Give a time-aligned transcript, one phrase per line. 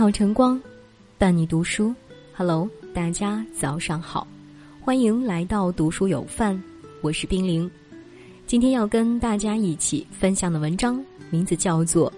[0.00, 0.58] 好，晨光，
[1.18, 1.94] 伴你读书。
[2.34, 4.26] Hello，大家早上好，
[4.80, 6.58] 欢迎来到读书有范，
[7.02, 7.70] 我是冰凌。
[8.46, 12.10] 今天要跟大家一起分享的文章名字叫做《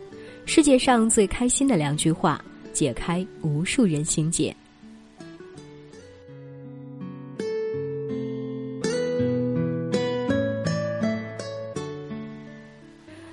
[0.47, 2.41] 世界上最开心的两句话》，
[2.73, 4.55] 解开无数人心结。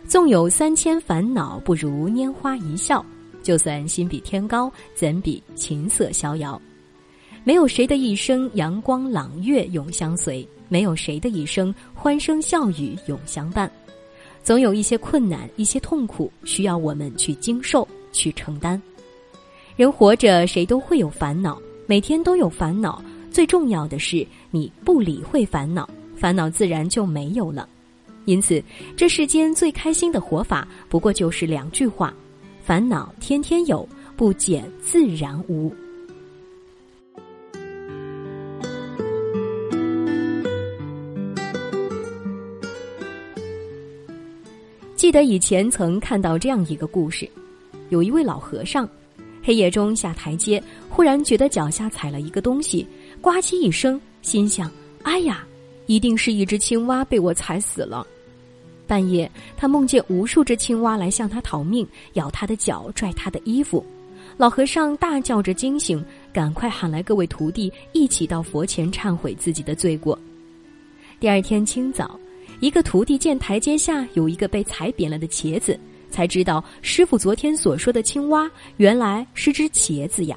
[0.08, 3.06] 纵有三千烦恼，不如拈花一笑。
[3.42, 6.62] 就算心比天高，怎比琴瑟逍遥？
[7.44, 13.72] 没有谁的一生阳光朗月永相随，没有谁的一生欢声笑语永相伴。
[14.44, 18.82] 总有一些困难，一些痛苦，需要我们去经受，去承担。
[19.76, 23.02] 人活着，谁都会有烦恼，每天都有烦恼。
[23.32, 27.68] 最重要的是，你不理会烦恼，烦恼自然就没有了。
[28.26, 28.62] 因此，
[28.98, 32.14] 这世间最开心的活法，不过就是两句话：
[32.70, 35.74] 烦恼天天有，不减自然无。
[44.96, 47.28] 记得以前曾看到这样一个故事：
[47.90, 48.88] 有一位老和尚，
[49.42, 52.86] 黑夜中下台阶，忽然觉得脚下踩了一个东西，
[53.20, 55.44] 呱唧一声，心想：“哎呀，
[55.88, 58.06] 一定是一只青蛙被我踩死了。”
[58.90, 63.86] 半夜，他梦见无数只青蛙来向他逃命，咬他的脚，拽他的衣服。
[64.36, 66.04] 老和尚大叫着惊醒，
[66.34, 70.18] 赶快喊来各位徒弟，一起到佛前忏悔自己的罪过。
[71.20, 72.20] 第二天清早，
[72.62, 75.80] 一个徒弟见台阶下有一个被踩扁了的茄子，
[76.10, 80.36] 才知道师傅昨天所说的青蛙原来是只茄子呀。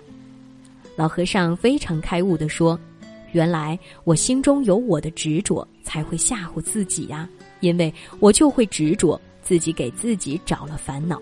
[0.95, 2.79] 老和尚非常开悟地说
[3.33, 7.27] ：“原来我心中有我的执着，才会吓唬自己呀。”
[7.63, 11.19] 因为我就会执着，自己给自己找了烦恼。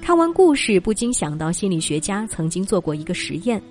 [0.00, 3.62] 看完故事，不禁想到心理学家曾经做过一个实验，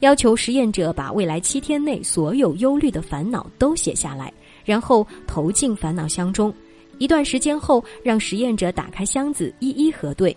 [0.00, 4.32] 要求实验者把未来七天内所有忧虑的烦恼都写下来，
[4.64, 6.52] 然后投进烦恼箱中。
[6.98, 10.36] 一段时间后，让实验者打开箱子一一核对，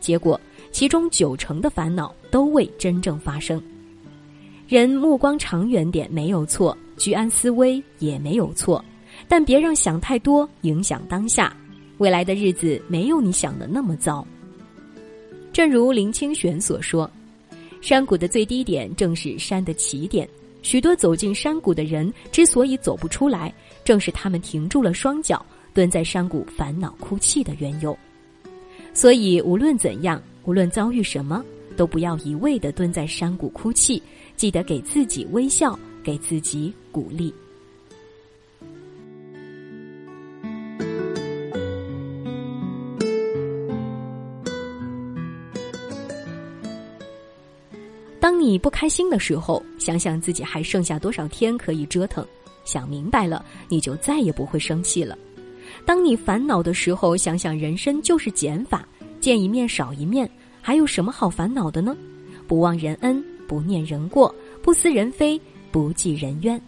[0.00, 0.38] 结果
[0.72, 3.62] 其中九成的烦恼都未真正发生。
[4.66, 8.84] 人目光长远点没有错，居安思危也没有错。
[9.32, 11.56] 但别让想太多影响当下，
[11.96, 14.26] 未来的日子没有你想的那么糟。
[15.54, 17.10] 正如林清玄所说
[17.80, 20.28] ：“山谷的最低点正是山的起点。
[20.60, 23.50] 许多走进山谷的人之所以走不出来，
[23.82, 27.96] 正是他们停住了双脚，蹲在山谷烦恼哭泣的缘由。
[28.92, 31.42] 所以，无论怎样，无论遭遇什么，
[31.74, 34.02] 都不要一味的蹲在山谷哭泣，
[34.36, 37.32] 记得给自己微笑，给自己鼓励。”
[48.22, 52.24] 当你不开心的时候，想想自己还剩下多少天可以折腾，
[52.64, 55.18] 想明白了，你就再也不会生气了。
[55.84, 58.86] 当你烦恼的时候，想想人生就是减法，
[59.20, 60.30] 见一面少一面，
[60.60, 61.96] 还有什么好烦恼的呢？
[62.46, 64.32] 不忘人恩，不念人过，
[64.62, 65.40] 不思人非，
[65.72, 66.62] 不计人怨。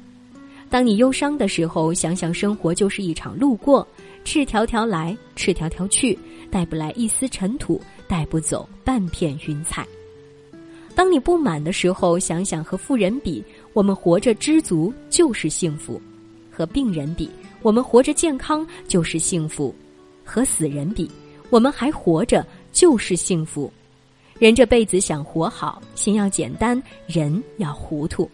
[0.68, 3.86] 当你忧伤的时候，想想生活就是一场路过，
[4.24, 6.18] 赤条条来，赤条条去，
[6.50, 9.86] 带不来一丝尘土，带不走半片云彩。
[10.94, 16.00] 当你不满的时候，想想和富人比，我们活着知足就是幸福；
[16.50, 17.28] 和病人比，
[17.62, 19.74] 我们活着健康就是幸福；
[20.24, 21.10] 和死人比，
[21.50, 23.72] 我们还活着就是幸福。
[24.38, 28.30] 人这辈子想活好，心要简单，人要糊涂。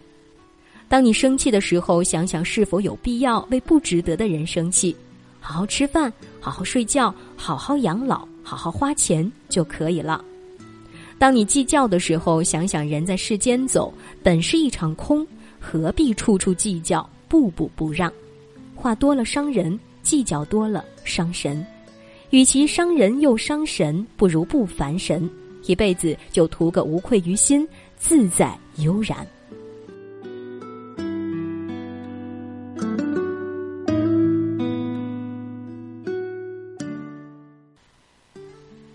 [0.87, 4.95] 当你生气的时候，想想是否有必要为不值得的人生气，
[5.39, 10.23] 好好吃饭，好好睡觉，好好养老，好好花钱就可以了。
[11.21, 13.93] 当你计较的时候，想想人在世间走，
[14.23, 15.23] 本是一场空，
[15.59, 18.11] 何必处处计较，步步不让？
[18.73, 21.63] 话多了伤人，计较多了伤神。
[22.31, 25.29] 与其伤人又伤神，不如不烦神，
[25.67, 27.69] 一辈子就图个无愧于心，
[27.99, 29.17] 自在悠然。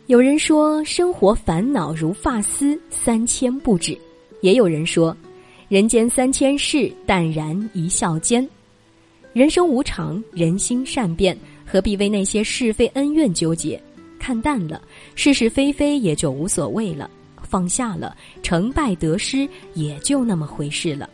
[0.06, 3.98] 有人说，生活烦恼如发丝三千不止；
[4.40, 5.16] 也有人说，
[5.68, 8.48] 人间三千事，淡然一笑间。
[9.32, 11.36] 人生无常，人心善变，
[11.66, 13.82] 何必为那些是非恩怨纠结？
[14.16, 14.80] 看淡了，
[15.16, 17.10] 是是非非也就无所谓了；
[17.42, 21.10] 放下了，成败得失也就那么回事了。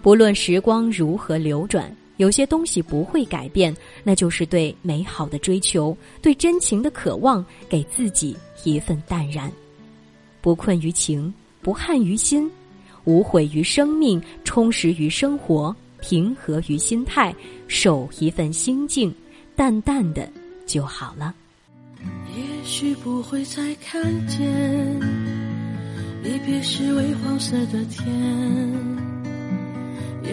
[0.00, 1.92] 不论时光如何流转。
[2.16, 9.50] 有些东西不会改变，那就是对美好的追求，对真情的渴望，给自己一份淡然。
[10.40, 12.50] 不困于情，不憾于心，
[13.04, 17.34] 无悔于生命，充实于生活，平和于心态，
[17.68, 19.14] 守一份心境，
[19.54, 20.30] 淡淡的
[20.66, 21.34] 就好了。
[22.36, 25.00] 也许不会再看见，
[26.22, 29.05] 离别时微黄色的天。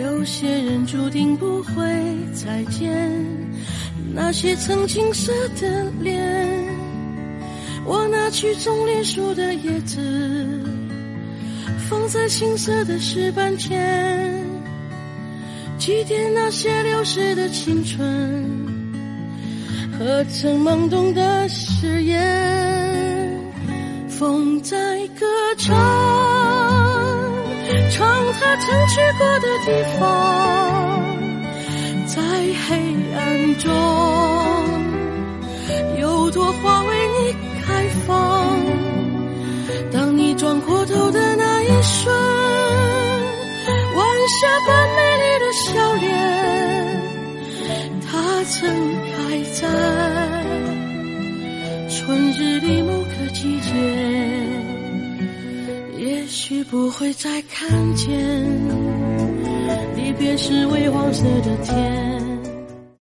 [0.01, 1.73] 有些人注定不会
[2.33, 2.91] 再见，
[4.13, 6.19] 那些曾青涩的脸。
[7.85, 9.99] 我拿去种莲树的叶子，
[11.89, 14.41] 放在青涩的石板前，
[15.77, 17.99] 祭奠那些流逝的青春
[19.99, 23.29] 和曾懵懂的誓言。
[24.09, 24.77] 风在
[25.19, 25.25] 歌
[25.57, 26.22] 唱。
[28.39, 29.67] 他曾去过的地
[29.99, 30.01] 方，
[32.07, 32.21] 在
[32.67, 32.69] 黑
[33.15, 33.19] 暗
[33.57, 33.71] 中，
[35.99, 36.89] 有朵花为
[37.19, 38.11] 你开放。
[39.91, 42.13] 当你转过头的那一瞬，
[43.95, 44.05] 晚
[44.41, 46.03] 霞般美丽的笑脸，
[48.09, 48.11] 它
[48.45, 48.59] 曾
[49.13, 49.15] 开
[49.53, 49.61] 在
[51.89, 53.69] 春日里某个季节。
[56.23, 58.09] 也许不会再看见，
[59.97, 62.22] 离别时微黄色的天。